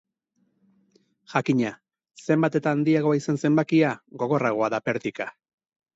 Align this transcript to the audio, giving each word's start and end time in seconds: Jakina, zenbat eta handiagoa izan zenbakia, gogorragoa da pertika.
Jakina, 1.33 1.73
zenbat 2.23 2.57
eta 2.61 2.73
handiagoa 2.77 3.19
izan 3.21 3.41
zenbakia, 3.45 3.93
gogorragoa 4.23 4.71
da 4.77 4.85
pertika. 4.89 5.29